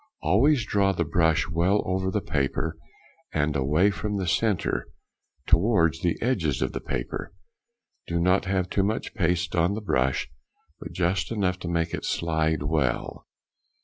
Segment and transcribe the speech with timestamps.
[0.23, 2.75] Always draw the brush well over the paper
[3.31, 4.87] and away from the centre,
[5.45, 7.35] towards the edges of the paper.
[8.07, 10.27] Do not have too much paste in the brush,
[10.79, 13.27] but just enough to make it slide well.